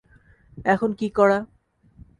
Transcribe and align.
এখন 0.65 0.89
কী 0.93 1.07
করা? 1.09 1.39